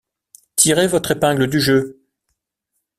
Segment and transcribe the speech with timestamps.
[0.55, 2.01] Tirez votre épingle du jeu!